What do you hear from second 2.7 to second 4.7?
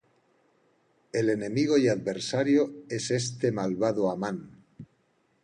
es este malvado Amán.